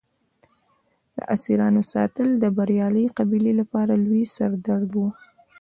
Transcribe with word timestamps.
د 1.15 1.17
اسیرانو 1.35 1.81
ساتل 1.93 2.27
د 2.43 2.45
بریالۍ 2.57 3.07
قبیلې 3.17 3.53
لپاره 3.61 3.93
لوی 4.05 4.23
سر 4.35 4.51
درد 4.67 4.91
و. 4.95 4.99